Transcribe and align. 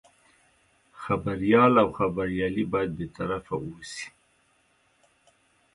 خبریال 1.01 1.73
او 1.83 1.89
خبریالي 1.99 2.63
باید 2.73 2.91
بې 2.97 3.07
طرفه 3.17 3.55
اوسي. 3.65 4.07